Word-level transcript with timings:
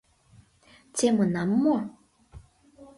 Темынам 0.95 1.49
мо? 1.63 1.77